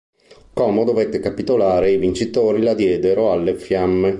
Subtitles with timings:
[0.53, 4.09] Como dovette capitolare e i vincitori la diedero alle fiamme.